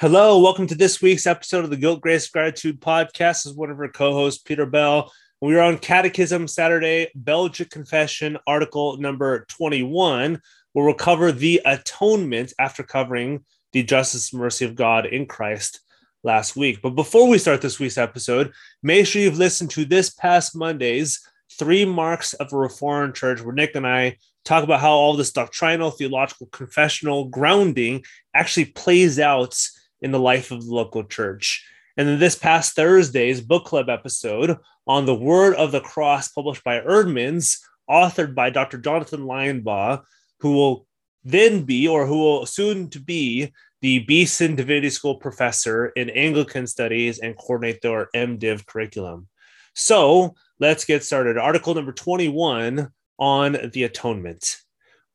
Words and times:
Hello, 0.00 0.38
welcome 0.38 0.68
to 0.68 0.76
this 0.76 1.02
week's 1.02 1.26
episode 1.26 1.64
of 1.64 1.70
the 1.70 1.76
Guilt, 1.76 2.00
Grace, 2.00 2.28
Gratitude 2.28 2.80
podcast. 2.80 3.42
This 3.42 3.46
is 3.46 3.54
one 3.54 3.68
of 3.68 3.80
our 3.80 3.88
co-hosts, 3.88 4.40
Peter 4.40 4.64
Bell. 4.64 5.12
We 5.40 5.56
are 5.56 5.60
on 5.60 5.76
Catechism 5.76 6.46
Saturday, 6.46 7.10
Belgic 7.16 7.68
Confession, 7.68 8.38
article 8.46 8.96
number 8.98 9.44
21, 9.48 10.40
where 10.72 10.84
we'll 10.84 10.94
cover 10.94 11.32
the 11.32 11.60
atonement 11.64 12.52
after 12.60 12.84
covering 12.84 13.44
the 13.72 13.82
justice 13.82 14.32
and 14.32 14.40
mercy 14.40 14.64
of 14.64 14.76
God 14.76 15.04
in 15.04 15.26
Christ 15.26 15.80
last 16.22 16.54
week. 16.54 16.78
But 16.80 16.90
before 16.90 17.26
we 17.26 17.38
start 17.38 17.60
this 17.60 17.80
week's 17.80 17.98
episode, 17.98 18.52
make 18.84 19.04
sure 19.04 19.20
you've 19.20 19.36
listened 19.36 19.70
to 19.70 19.84
this 19.84 20.10
past 20.10 20.54
Monday's 20.54 21.26
Three 21.58 21.84
Marks 21.84 22.34
of 22.34 22.52
a 22.52 22.56
Reformed 22.56 23.16
Church, 23.16 23.40
where 23.40 23.52
Nick 23.52 23.74
and 23.74 23.84
I 23.84 24.18
talk 24.44 24.62
about 24.62 24.78
how 24.78 24.92
all 24.92 25.16
this 25.16 25.32
doctrinal, 25.32 25.90
theological, 25.90 26.46
confessional 26.52 27.24
grounding 27.24 28.04
actually 28.32 28.66
plays 28.66 29.18
out 29.18 29.60
in 30.00 30.10
the 30.10 30.20
life 30.20 30.50
of 30.50 30.64
the 30.64 30.74
local 30.74 31.04
church. 31.04 31.64
And 31.96 32.06
then 32.08 32.18
this 32.18 32.36
past 32.36 32.76
Thursday's 32.76 33.40
book 33.40 33.64
club 33.64 33.88
episode 33.88 34.56
on 34.86 35.04
the 35.04 35.14
Word 35.14 35.54
of 35.56 35.72
the 35.72 35.80
Cross, 35.80 36.28
published 36.28 36.62
by 36.62 36.80
Eerdmans, 36.80 37.58
authored 37.90 38.34
by 38.34 38.50
Dr. 38.50 38.78
Jonathan 38.78 39.22
Linebaugh, 39.22 40.02
who 40.40 40.52
will 40.52 40.86
then 41.24 41.64
be, 41.64 41.88
or 41.88 42.06
who 42.06 42.18
will 42.18 42.46
soon 42.46 42.88
to 42.90 43.00
be, 43.00 43.52
the 43.80 44.00
Beeson 44.00 44.56
Divinity 44.56 44.90
School 44.90 45.16
professor 45.16 45.86
in 45.88 46.10
Anglican 46.10 46.66
Studies 46.66 47.18
and 47.18 47.36
coordinate 47.36 47.80
their 47.82 48.08
MDiv 48.14 48.66
curriculum. 48.66 49.28
So 49.74 50.34
let's 50.58 50.84
get 50.84 51.04
started. 51.04 51.36
Article 51.36 51.74
number 51.74 51.92
21 51.92 52.90
on 53.18 53.70
the 53.72 53.84
atonement. 53.84 54.56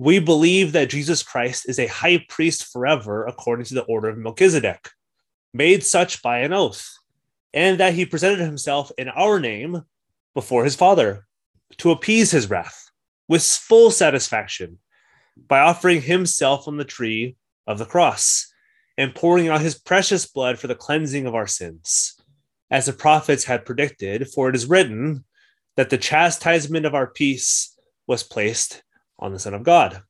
We 0.00 0.18
believe 0.18 0.72
that 0.72 0.88
Jesus 0.88 1.22
Christ 1.22 1.68
is 1.68 1.78
a 1.78 1.86
high 1.86 2.24
priest 2.26 2.72
forever 2.72 3.26
according 3.26 3.66
to 3.66 3.74
the 3.74 3.82
order 3.82 4.08
of 4.08 4.16
Melchizedek, 4.16 4.88
made 5.52 5.84
such 5.84 6.22
by 6.22 6.38
an 6.38 6.54
oath, 6.54 6.90
and 7.52 7.78
that 7.80 7.92
he 7.92 8.06
presented 8.06 8.38
himself 8.38 8.90
in 8.96 9.10
our 9.10 9.38
name 9.38 9.82
before 10.32 10.64
his 10.64 10.74
Father 10.74 11.26
to 11.76 11.90
appease 11.90 12.30
his 12.30 12.48
wrath 12.48 12.90
with 13.28 13.44
full 13.44 13.90
satisfaction 13.90 14.78
by 15.36 15.60
offering 15.60 16.00
himself 16.00 16.66
on 16.66 16.78
the 16.78 16.84
tree 16.84 17.36
of 17.66 17.76
the 17.76 17.84
cross 17.84 18.50
and 18.96 19.14
pouring 19.14 19.48
out 19.48 19.60
his 19.60 19.78
precious 19.78 20.26
blood 20.26 20.58
for 20.58 20.66
the 20.66 20.74
cleansing 20.74 21.26
of 21.26 21.34
our 21.34 21.46
sins. 21.46 22.18
As 22.70 22.86
the 22.86 22.94
prophets 22.94 23.44
had 23.44 23.66
predicted, 23.66 24.28
for 24.28 24.48
it 24.48 24.54
is 24.54 24.64
written 24.64 25.26
that 25.76 25.90
the 25.90 25.98
chastisement 25.98 26.86
of 26.86 26.94
our 26.94 27.06
peace 27.06 27.78
was 28.06 28.22
placed 28.22 28.82
on 29.20 29.32
the 29.32 29.38
Son 29.38 29.54
of 29.54 29.62
God, 29.62 30.02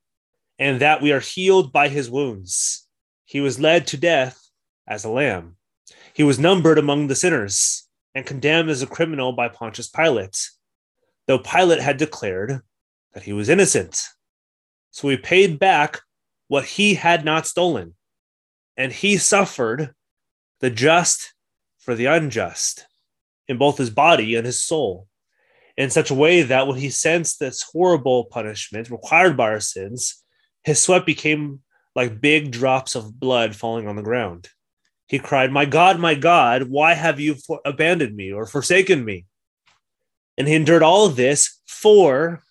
and 0.57 0.81
that 0.81 1.01
we 1.01 1.11
are 1.11 1.19
healed 1.19 1.71
by 1.71 1.89
his 1.89 2.09
wounds. 2.09 2.87
He 3.25 3.41
was 3.41 3.59
led 3.59 3.87
to 3.87 3.97
death 3.97 4.39
as 4.87 5.03
a 5.03 5.09
lamb. 5.09 5.57
He 6.13 6.23
was 6.23 6.39
numbered 6.39 6.77
among 6.77 7.07
the 7.07 7.15
sinners 7.15 7.87
and 8.15 8.25
condemned 8.25 8.69
as 8.69 8.81
a 8.81 8.87
criminal 8.87 9.31
by 9.33 9.47
Pontius 9.47 9.87
Pilate, 9.87 10.49
though 11.27 11.39
Pilate 11.39 11.79
had 11.79 11.97
declared 11.97 12.61
that 13.13 13.23
he 13.23 13.33
was 13.33 13.49
innocent. 13.49 14.01
So 14.89 15.07
he 15.09 15.17
paid 15.17 15.59
back 15.59 16.01
what 16.47 16.65
he 16.65 16.95
had 16.95 17.23
not 17.23 17.47
stolen, 17.47 17.95
and 18.75 18.91
he 18.91 19.17
suffered 19.17 19.93
the 20.59 20.69
just 20.69 21.33
for 21.77 21.95
the 21.95 22.05
unjust 22.05 22.87
in 23.47 23.57
both 23.57 23.77
his 23.77 23.89
body 23.89 24.35
and 24.35 24.45
his 24.45 24.61
soul 24.61 25.07
in 25.81 25.89
such 25.89 26.11
a 26.11 26.15
way 26.15 26.43
that 26.43 26.67
when 26.67 26.77
he 26.77 26.91
sensed 26.91 27.39
this 27.39 27.63
horrible 27.63 28.25
punishment 28.25 28.91
required 28.91 29.35
by 29.35 29.45
our 29.45 29.59
sins, 29.59 30.23
his 30.63 30.79
sweat 30.79 31.07
became 31.07 31.61
like 31.95 32.21
big 32.21 32.51
drops 32.51 32.93
of 32.93 33.19
blood 33.19 33.55
falling 33.55 33.87
on 33.87 33.95
the 33.95 34.03
ground. 34.03 34.47
He 35.07 35.17
cried, 35.17 35.51
My 35.51 35.65
God, 35.65 35.99
my 35.99 36.13
God, 36.13 36.69
why 36.69 36.93
have 36.93 37.19
you 37.19 37.33
for- 37.33 37.61
abandoned 37.65 38.15
me 38.15 38.31
or 38.31 38.45
forsaken 38.45 39.03
me? 39.03 39.25
And 40.37 40.47
he 40.47 40.53
endured 40.53 40.83
all 40.83 41.07
of 41.07 41.15
this 41.15 41.59
for 41.65 42.43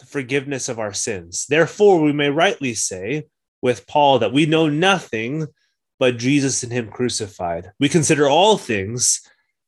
the 0.00 0.06
forgiveness 0.06 0.68
of 0.68 0.80
our 0.80 0.92
sins. 0.92 1.46
Therefore, 1.48 2.00
we 2.00 2.12
may 2.12 2.30
rightly 2.30 2.74
say 2.74 3.26
with 3.62 3.86
Paul 3.86 4.18
that 4.18 4.32
we 4.32 4.44
know 4.44 4.68
nothing 4.68 5.46
but 6.00 6.18
Jesus 6.18 6.64
and 6.64 6.72
him 6.72 6.90
crucified. 6.90 7.70
We 7.78 7.88
consider 7.88 8.28
all 8.28 8.58
things 8.58 9.20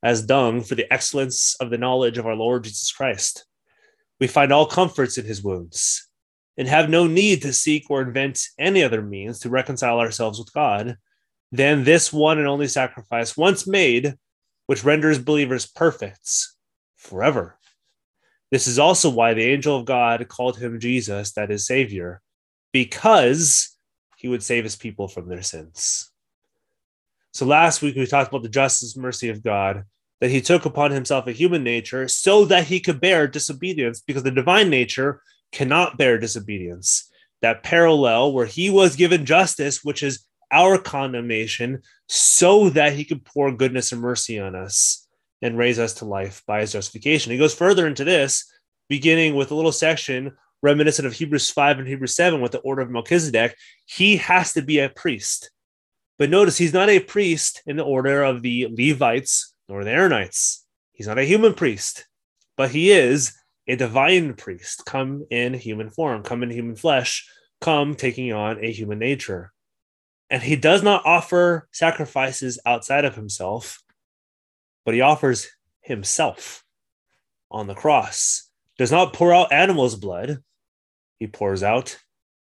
as 0.04 0.26
dung 0.26 0.60
for 0.62 0.74
the 0.74 0.92
excellence 0.92 1.56
of 1.60 1.70
the 1.70 1.78
knowledge 1.78 2.18
of 2.18 2.26
our 2.26 2.36
Lord 2.36 2.64
Jesus 2.64 2.92
Christ. 2.92 3.46
We 4.20 4.26
find 4.26 4.52
all 4.52 4.66
comforts 4.66 5.16
in 5.16 5.24
his 5.24 5.42
wounds 5.42 6.08
and 6.58 6.68
have 6.68 6.90
no 6.90 7.06
need 7.06 7.40
to 7.42 7.54
seek 7.54 7.86
or 7.88 8.02
invent 8.02 8.46
any 8.58 8.82
other 8.82 9.00
means 9.00 9.40
to 9.40 9.48
reconcile 9.48 9.98
ourselves 9.98 10.38
with 10.38 10.52
God 10.52 10.98
than 11.50 11.84
this 11.84 12.12
one 12.12 12.38
and 12.38 12.46
only 12.46 12.68
sacrifice 12.68 13.34
once 13.34 13.66
made, 13.66 14.14
which 14.66 14.84
renders 14.84 15.18
believers 15.18 15.66
perfect 15.66 16.48
forever. 16.96 17.58
This 18.50 18.66
is 18.66 18.78
also 18.78 19.08
why 19.08 19.32
the 19.32 19.42
angel 19.42 19.78
of 19.78 19.86
God 19.86 20.28
called 20.28 20.58
him 20.58 20.78
Jesus, 20.78 21.32
that 21.32 21.50
is, 21.50 21.66
Savior, 21.66 22.20
because 22.72 23.74
he 24.18 24.28
would 24.28 24.42
save 24.42 24.64
his 24.64 24.76
people 24.76 25.08
from 25.08 25.28
their 25.28 25.42
sins. 25.42 26.10
So 27.32 27.46
last 27.46 27.80
week 27.80 27.96
we 27.96 28.06
talked 28.06 28.28
about 28.28 28.42
the 28.42 28.48
justice 28.50 28.94
and 28.94 29.02
mercy 29.02 29.30
of 29.30 29.42
God 29.42 29.84
that 30.20 30.30
he 30.30 30.40
took 30.40 30.64
upon 30.64 30.90
himself 30.90 31.26
a 31.26 31.32
human 31.32 31.62
nature 31.62 32.08
so 32.08 32.44
that 32.46 32.64
he 32.64 32.80
could 32.80 33.00
bear 33.00 33.26
disobedience 33.26 34.00
because 34.00 34.22
the 34.22 34.30
divine 34.30 34.70
nature 34.70 35.20
cannot 35.52 35.98
bear 35.98 36.18
disobedience. 36.18 37.10
That 37.42 37.62
parallel 37.62 38.32
where 38.32 38.46
he 38.46 38.70
was 38.70 38.96
given 38.96 39.26
justice, 39.26 39.84
which 39.84 40.02
is 40.02 40.26
our 40.50 40.78
condemnation, 40.78 41.82
so 42.08 42.70
that 42.70 42.94
he 42.94 43.04
could 43.04 43.24
pour 43.24 43.52
goodness 43.52 43.92
and 43.92 44.00
mercy 44.00 44.38
on 44.38 44.54
us 44.54 45.06
and 45.42 45.58
raise 45.58 45.78
us 45.78 45.94
to 45.94 46.04
life 46.04 46.42
by 46.46 46.60
his 46.60 46.72
justification. 46.72 47.32
He 47.32 47.38
goes 47.38 47.54
further 47.54 47.86
into 47.86 48.04
this, 48.04 48.50
beginning 48.88 49.34
with 49.34 49.50
a 49.50 49.54
little 49.54 49.72
section 49.72 50.32
reminiscent 50.64 51.06
of 51.06 51.12
Hebrews 51.12 51.50
5 51.50 51.80
and 51.80 51.86
Hebrews 51.86 52.16
7 52.16 52.40
with 52.40 52.52
the 52.52 52.58
order 52.60 52.80
of 52.80 52.90
Melchizedek. 52.90 53.54
He 53.84 54.16
has 54.16 54.54
to 54.54 54.62
be 54.62 54.78
a 54.78 54.88
priest. 54.88 55.50
But 56.18 56.30
notice 56.30 56.56
he's 56.56 56.72
not 56.72 56.88
a 56.88 57.00
priest 57.00 57.62
in 57.66 57.76
the 57.76 57.84
order 57.84 58.22
of 58.22 58.40
the 58.40 58.68
Levites 58.70 59.53
nor 59.68 59.84
the 59.84 59.90
Aaronites. 59.90 60.62
He's 60.92 61.06
not 61.06 61.18
a 61.18 61.24
human 61.24 61.54
priest, 61.54 62.06
but 62.56 62.70
he 62.70 62.90
is 62.90 63.36
a 63.66 63.76
divine 63.76 64.34
priest, 64.34 64.84
come 64.84 65.26
in 65.30 65.54
human 65.54 65.90
form, 65.90 66.22
come 66.22 66.42
in 66.42 66.50
human 66.50 66.76
flesh, 66.76 67.28
come 67.60 67.94
taking 67.94 68.32
on 68.32 68.62
a 68.62 68.70
human 68.70 68.98
nature. 68.98 69.52
And 70.30 70.42
he 70.42 70.56
does 70.56 70.82
not 70.82 71.04
offer 71.04 71.68
sacrifices 71.72 72.58
outside 72.66 73.04
of 73.04 73.14
himself, 73.14 73.82
but 74.84 74.94
he 74.94 75.00
offers 75.00 75.48
himself 75.80 76.64
on 77.50 77.66
the 77.66 77.74
cross. 77.74 78.50
Does 78.78 78.90
not 78.90 79.12
pour 79.12 79.32
out 79.32 79.52
animals' 79.52 79.96
blood, 79.96 80.42
he 81.18 81.26
pours 81.26 81.62
out 81.62 81.98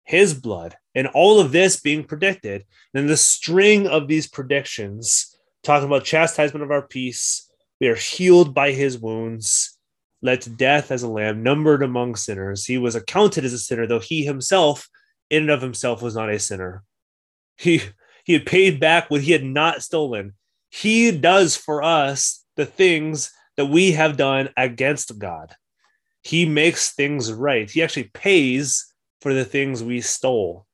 his 0.04 0.34
blood. 0.34 0.76
And 0.94 1.06
all 1.08 1.40
of 1.40 1.52
this 1.52 1.80
being 1.80 2.04
predicted. 2.04 2.64
And 2.94 3.08
the 3.08 3.16
string 3.16 3.86
of 3.86 4.08
these 4.08 4.28
predictions 4.28 5.38
talking 5.68 5.86
about 5.86 6.02
chastisement 6.02 6.62
of 6.62 6.70
our 6.70 6.80
peace. 6.80 7.46
We 7.78 7.88
are 7.88 7.94
healed 7.94 8.54
by 8.54 8.72
his 8.72 8.96
wounds, 8.96 9.76
led 10.22 10.40
to 10.42 10.50
death 10.50 10.90
as 10.90 11.02
a 11.02 11.08
lamb, 11.08 11.42
numbered 11.42 11.82
among 11.82 12.16
sinners. 12.16 12.64
He 12.64 12.78
was 12.78 12.94
accounted 12.94 13.44
as 13.44 13.52
a 13.52 13.58
sinner, 13.58 13.86
though 13.86 13.98
he 13.98 14.24
himself, 14.24 14.88
in 15.28 15.42
and 15.42 15.50
of 15.50 15.60
himself, 15.60 16.00
was 16.00 16.16
not 16.16 16.30
a 16.30 16.38
sinner. 16.38 16.84
He 17.58 17.82
he 18.24 18.32
had 18.32 18.46
paid 18.46 18.80
back 18.80 19.10
what 19.10 19.20
he 19.20 19.32
had 19.32 19.44
not 19.44 19.82
stolen. 19.82 20.32
He 20.70 21.10
does 21.10 21.54
for 21.54 21.82
us 21.82 22.44
the 22.56 22.66
things 22.66 23.30
that 23.58 23.66
we 23.66 23.92
have 23.92 24.16
done 24.16 24.48
against 24.56 25.18
God. 25.18 25.54
He 26.22 26.46
makes 26.46 26.94
things 26.94 27.30
right. 27.30 27.70
He 27.70 27.82
actually 27.82 28.10
pays 28.14 28.90
for 29.20 29.34
the 29.34 29.44
things 29.44 29.84
we 29.84 30.00
stole. 30.00 30.66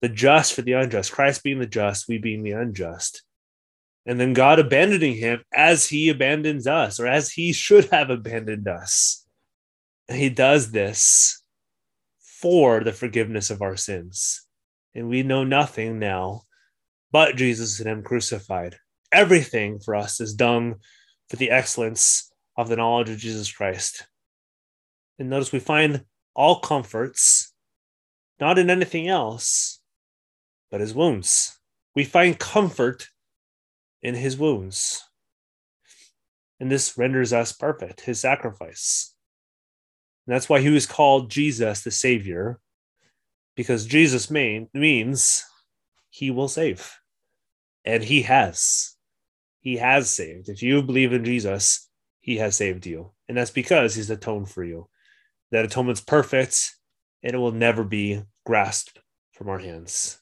The 0.00 0.08
just 0.08 0.52
for 0.52 0.62
the 0.62 0.74
unjust, 0.74 1.10
Christ 1.10 1.42
being 1.42 1.58
the 1.58 1.66
just, 1.66 2.06
we 2.06 2.18
being 2.18 2.44
the 2.44 2.52
unjust 2.52 3.24
and 4.06 4.18
then 4.18 4.32
God 4.32 4.58
abandoning 4.58 5.16
him 5.16 5.42
as 5.52 5.86
he 5.86 6.08
abandons 6.08 6.66
us 6.66 6.98
or 6.98 7.06
as 7.06 7.30
he 7.32 7.52
should 7.52 7.86
have 7.86 8.10
abandoned 8.10 8.66
us. 8.66 9.26
He 10.08 10.30
does 10.30 10.70
this 10.70 11.42
for 12.40 12.82
the 12.82 12.92
forgiveness 12.92 13.50
of 13.50 13.62
our 13.62 13.76
sins. 13.76 14.46
And 14.94 15.08
we 15.08 15.22
know 15.22 15.44
nothing 15.44 15.98
now 15.98 16.42
but 17.12 17.36
Jesus 17.36 17.78
and 17.80 17.88
him 17.88 18.02
crucified. 18.02 18.76
Everything 19.12 19.78
for 19.78 19.94
us 19.94 20.20
is 20.20 20.34
dung 20.34 20.76
for 21.28 21.36
the 21.36 21.50
excellence 21.50 22.32
of 22.56 22.68
the 22.68 22.76
knowledge 22.76 23.10
of 23.10 23.18
Jesus 23.18 23.52
Christ. 23.52 24.06
And 25.18 25.28
notice 25.28 25.52
we 25.52 25.60
find 25.60 26.04
all 26.34 26.60
comforts 26.60 27.52
not 28.40 28.58
in 28.58 28.70
anything 28.70 29.06
else, 29.06 29.80
but 30.70 30.80
his 30.80 30.94
wounds. 30.94 31.58
We 31.94 32.04
find 32.04 32.38
comfort 32.38 33.08
in 34.02 34.14
his 34.14 34.36
wounds. 34.36 35.02
And 36.58 36.70
this 36.70 36.96
renders 36.98 37.32
us 37.32 37.52
perfect, 37.52 38.02
his 38.02 38.20
sacrifice. 38.20 39.14
And 40.26 40.34
that's 40.34 40.48
why 40.48 40.60
he 40.60 40.68
was 40.68 40.86
called 40.86 41.30
Jesus 41.30 41.82
the 41.82 41.90
Savior, 41.90 42.60
because 43.56 43.86
Jesus 43.86 44.30
main, 44.30 44.68
means 44.74 45.44
he 46.10 46.30
will 46.30 46.48
save. 46.48 46.98
And 47.84 48.02
he 48.04 48.22
has. 48.22 48.96
He 49.60 49.76
has 49.76 50.10
saved. 50.10 50.48
If 50.48 50.62
you 50.62 50.82
believe 50.82 51.12
in 51.12 51.24
Jesus, 51.24 51.88
he 52.20 52.36
has 52.36 52.56
saved 52.56 52.86
you. 52.86 53.12
And 53.28 53.36
that's 53.36 53.50
because 53.50 53.94
he's 53.94 54.10
atoned 54.10 54.50
for 54.50 54.64
you. 54.64 54.88
That 55.50 55.64
atonement's 55.64 56.00
perfect 56.00 56.74
and 57.22 57.34
it 57.34 57.38
will 57.38 57.52
never 57.52 57.84
be 57.84 58.22
grasped 58.44 58.98
from 59.32 59.48
our 59.48 59.58
hands. 59.58 60.18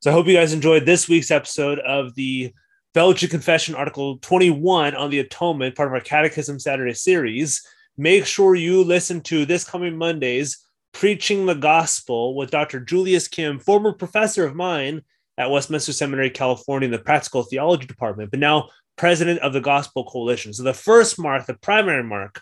So 0.00 0.10
I 0.10 0.12
hope 0.12 0.26
you 0.26 0.34
guys 0.34 0.52
enjoyed 0.52 0.84
this 0.84 1.08
week's 1.08 1.30
episode 1.30 1.78
of 1.78 2.14
the 2.14 2.52
Belgian 2.94 3.28
Confession, 3.28 3.74
Article 3.74 4.18
21 4.18 4.94
on 4.94 5.10
the 5.10 5.18
Atonement, 5.18 5.74
part 5.74 5.88
of 5.88 5.94
our 5.94 6.00
Catechism 6.00 6.60
Saturday 6.60 6.94
series. 6.94 7.66
Make 7.98 8.24
sure 8.24 8.54
you 8.54 8.84
listen 8.84 9.20
to 9.22 9.44
this 9.44 9.68
coming 9.68 9.98
Monday's 9.98 10.64
Preaching 10.92 11.44
the 11.44 11.56
Gospel 11.56 12.36
with 12.36 12.52
Dr. 12.52 12.78
Julius 12.78 13.26
Kim, 13.26 13.58
former 13.58 13.92
professor 13.92 14.46
of 14.46 14.54
mine 14.54 15.02
at 15.36 15.50
Westminster 15.50 15.92
Seminary, 15.92 16.30
California, 16.30 16.86
in 16.86 16.92
the 16.92 17.00
Practical 17.00 17.42
Theology 17.42 17.84
Department, 17.84 18.30
but 18.30 18.38
now 18.38 18.68
president 18.96 19.40
of 19.40 19.52
the 19.52 19.60
Gospel 19.60 20.04
Coalition. 20.04 20.52
So, 20.52 20.62
the 20.62 20.72
first 20.72 21.18
mark, 21.18 21.46
the 21.46 21.54
primary 21.54 22.04
mark 22.04 22.40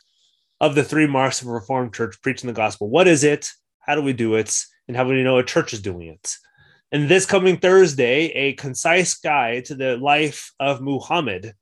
of 0.61 0.75
the 0.75 0.85
three 0.85 1.07
marks 1.07 1.41
of 1.41 1.49
a 1.49 1.51
Reformed 1.51 1.95
church 1.95 2.21
preaching 2.21 2.47
the 2.47 2.53
gospel. 2.53 2.91
What 2.91 3.09
is 3.09 3.25
it? 3.25 3.49
How 3.79 3.95
do 3.95 4.03
we 4.03 4.13
do 4.13 4.35
it? 4.35 4.55
And 4.87 4.99
how 4.99 5.05
do 5.05 5.11
we 5.11 5.23
know 5.23 5.39
a 5.39 5.45
church 5.45 5.73
is 5.73 5.81
doing 5.81 6.09
it? 6.09 6.37
And 6.93 7.09
this 7.09 7.25
coming 7.25 7.57
Thursday, 7.57 8.27
a 8.33 8.53
concise 8.53 9.15
guide 9.15 9.65
to 9.65 9.75
the 9.75 9.97
life 9.97 10.53
of 10.61 10.83
Muhammad 10.83 11.55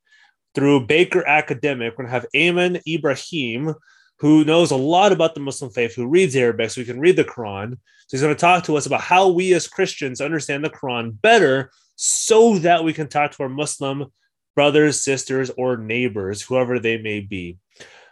through 0.56 0.87
Baker 0.87 1.25
Academic. 1.25 1.93
We're 1.93 2.05
going 2.05 2.09
to 2.09 2.12
have 2.12 2.27
Ayman 2.35 2.82
Ibrahim, 2.85 3.77
who 4.19 4.44
knows 4.44 4.73
a 4.73 4.77
lot 4.77 5.12
about 5.12 5.37
the 5.37 5.41
Muslim 5.41 5.71
faith, 5.71 5.94
who 5.94 6.09
reads 6.09 6.35
Arabic, 6.35 6.71
so 6.71 6.81
we 6.81 6.85
can 6.85 6.99
read 6.99 7.15
the 7.15 7.23
Quran. 7.23 7.75
So 8.09 8.17
he's 8.17 8.23
going 8.23 8.35
to 8.35 8.41
talk 8.41 8.65
to 8.65 8.77
us 8.77 8.87
about 8.87 9.03
how 9.03 9.29
we 9.29 9.55
as 9.55 9.69
Christians 9.69 10.21
understand 10.21 10.65
the 10.65 10.71
Quran 10.71 11.12
better 11.23 11.71
so 11.94 12.59
that 12.59 12.82
we 12.82 12.93
can 12.93 13.06
talk 13.06 13.31
to 13.31 13.44
our 13.44 13.49
Muslim 13.49 14.06
brothers, 14.56 15.00
sisters, 15.00 15.49
or 15.56 15.77
neighbors, 15.77 16.43
whoever 16.43 16.81
they 16.81 16.99
may 16.99 17.21
be. 17.21 17.56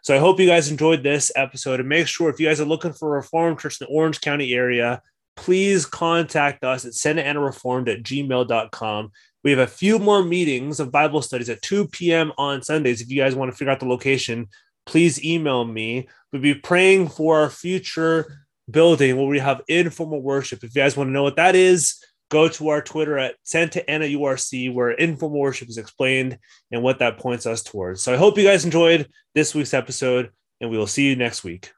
So 0.04 0.14
I 0.14 0.20
hope 0.20 0.38
you 0.38 0.46
guys 0.46 0.70
enjoyed 0.70 1.02
this 1.02 1.32
episode 1.34 1.80
and 1.80 1.88
make 1.88 2.06
sure 2.06 2.30
if 2.30 2.38
you 2.38 2.46
guys 2.46 2.60
are 2.60 2.64
looking 2.64 2.92
for 2.92 3.08
a 3.08 3.18
Reformed 3.18 3.58
Church 3.58 3.80
in 3.80 3.86
the 3.88 3.92
Orange 3.92 4.20
County 4.20 4.54
area, 4.54 5.02
please 5.38 5.86
contact 5.86 6.64
us 6.64 6.84
at 6.84 6.92
santaanareformed 6.92 7.88
at 7.88 8.02
gmail.com. 8.02 9.12
We 9.44 9.52
have 9.52 9.60
a 9.60 9.68
few 9.68 10.00
more 10.00 10.24
meetings 10.24 10.80
of 10.80 10.90
Bible 10.90 11.22
studies 11.22 11.48
at 11.48 11.62
2 11.62 11.86
p.m. 11.88 12.32
on 12.36 12.60
Sundays. 12.60 13.00
If 13.00 13.08
you 13.08 13.22
guys 13.22 13.36
want 13.36 13.52
to 13.52 13.56
figure 13.56 13.70
out 13.70 13.78
the 13.78 13.86
location, 13.86 14.48
please 14.84 15.24
email 15.24 15.64
me. 15.64 16.08
We'll 16.32 16.42
be 16.42 16.54
praying 16.54 17.10
for 17.10 17.38
our 17.38 17.50
future 17.50 18.46
building 18.68 19.16
where 19.16 19.26
we 19.26 19.38
have 19.38 19.62
informal 19.68 20.20
worship. 20.20 20.64
If 20.64 20.74
you 20.74 20.82
guys 20.82 20.96
want 20.96 21.08
to 21.08 21.12
know 21.12 21.22
what 21.22 21.36
that 21.36 21.54
is, 21.54 22.02
go 22.30 22.48
to 22.48 22.68
our 22.70 22.82
Twitter 22.82 23.16
at 23.16 23.36
Santa 23.44 23.88
Ana 23.88 24.06
URC, 24.06 24.74
where 24.74 24.90
informal 24.90 25.38
worship 25.38 25.68
is 25.68 25.78
explained 25.78 26.36
and 26.72 26.82
what 26.82 26.98
that 26.98 27.18
points 27.18 27.46
us 27.46 27.62
towards. 27.62 28.02
So 28.02 28.12
I 28.12 28.16
hope 28.16 28.36
you 28.36 28.44
guys 28.44 28.64
enjoyed 28.64 29.08
this 29.36 29.54
week's 29.54 29.72
episode, 29.72 30.30
and 30.60 30.68
we 30.68 30.76
will 30.76 30.88
see 30.88 31.06
you 31.06 31.14
next 31.14 31.44
week. 31.44 31.70